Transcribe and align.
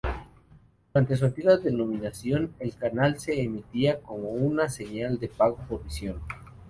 Durante 0.91 1.15
su 1.15 1.25
antigua 1.25 1.57
denominación, 1.57 2.55
el 2.57 2.73
canal 2.73 3.19
se 3.19 3.39
emitía 3.39 3.99
como 3.99 4.29
una 4.29 4.67
señal 4.67 5.19
pago 5.37 5.57
por 5.69 5.83
visión. 5.83 6.17